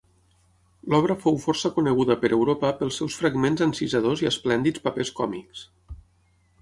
[0.93, 5.63] L'obra fou força coneguda per Europa pels seus fragments encisadors i esplèndids papers còmics.